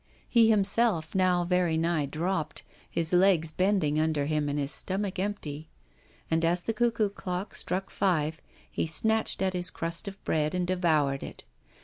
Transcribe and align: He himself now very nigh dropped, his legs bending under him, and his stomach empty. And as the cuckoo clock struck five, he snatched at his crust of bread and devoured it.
He 0.27 0.49
himself 0.49 1.13
now 1.13 1.43
very 1.43 1.77
nigh 1.77 2.07
dropped, 2.07 2.63
his 2.89 3.13
legs 3.13 3.51
bending 3.51 3.99
under 3.99 4.25
him, 4.25 4.49
and 4.49 4.57
his 4.57 4.71
stomach 4.71 5.19
empty. 5.19 5.69
And 6.31 6.43
as 6.43 6.63
the 6.63 6.73
cuckoo 6.73 7.09
clock 7.09 7.53
struck 7.53 7.91
five, 7.91 8.41
he 8.71 8.87
snatched 8.87 9.43
at 9.43 9.53
his 9.53 9.69
crust 9.69 10.07
of 10.07 10.19
bread 10.23 10.55
and 10.55 10.65
devoured 10.65 11.21
it. 11.21 11.43